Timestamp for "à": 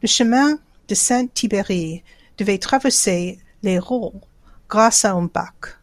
5.04-5.12